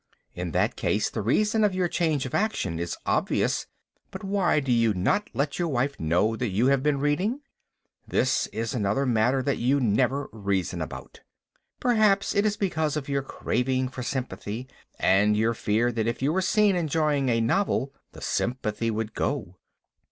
[0.33, 3.67] In that case the reason of your change of action is obvious.
[4.09, 7.41] But why do you not let your wife know that you have been reading?
[8.07, 11.21] This is another matter that you never reason about.
[11.79, 14.67] Perhaps, it is because of your craving for sympathy,
[14.97, 19.59] and you fear that if you were seen enjoying a novel the sympathy would go.